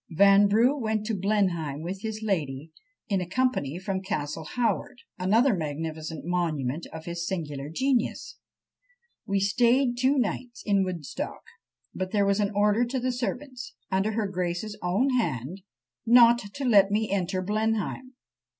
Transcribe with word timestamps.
Vanbrugh 0.09 0.79
went 0.81 1.05
to 1.05 1.13
Blenheim 1.13 1.83
with 1.83 2.01
his 2.01 2.23
lady, 2.23 2.71
in 3.07 3.21
a 3.21 3.29
company 3.29 3.77
from 3.77 4.01
Castle 4.01 4.45
Howard, 4.55 4.97
another 5.19 5.53
magnificent 5.55 6.25
monument 6.25 6.87
of 6.91 7.05
his 7.05 7.27
singular 7.27 7.69
genius. 7.69 8.37
"We 9.27 9.39
staid 9.39 9.99
two 9.99 10.17
nights 10.17 10.63
in 10.65 10.83
Woodstock; 10.83 11.43
but 11.93 12.09
there 12.09 12.25
was 12.25 12.39
an 12.39 12.49
order 12.55 12.83
to 12.83 12.99
the 12.99 13.11
servants, 13.11 13.75
under 13.91 14.13
her 14.13 14.25
grace's 14.27 14.75
own 14.81 15.11
hand, 15.19 15.61
not 16.03 16.39
to 16.55 16.65
let 16.65 16.89
me 16.89 17.11
enter 17.11 17.43
Blenheim! 17.43 18.15